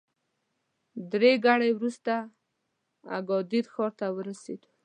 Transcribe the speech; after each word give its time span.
درې 1.11 1.31
ګړۍ 1.45 1.71
وروسته 1.75 2.13
اګادیر 3.17 3.65
ښار 3.73 3.91
ته 3.99 4.05
ورسېدو. 4.17 4.69